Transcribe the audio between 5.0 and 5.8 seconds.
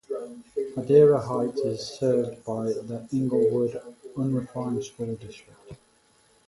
District.